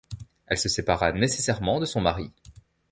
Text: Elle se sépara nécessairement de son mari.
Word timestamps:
Elle 0.47 0.57
se 0.57 0.67
sépara 0.67 1.11
nécessairement 1.11 1.79
de 1.79 1.85
son 1.85 2.01
mari. 2.01 2.31